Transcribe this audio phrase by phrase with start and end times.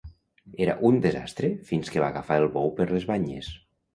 [0.63, 3.53] Era un desastre fins que va agafar el bou per les banyes